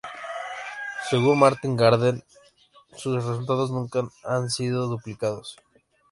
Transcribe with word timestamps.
Según 1.11 1.37
Martin 1.37 1.77
Gardner, 1.77 2.23
sus 2.97 3.23
resultados 3.23 3.69
nunca 3.69 4.01
han 4.23 4.49
sido 4.49 4.87
duplicados. 4.87 5.57